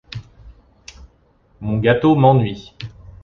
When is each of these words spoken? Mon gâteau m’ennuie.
Mon 1.59 1.77
gâteau 1.77 2.15
m’ennuie. 2.15 2.73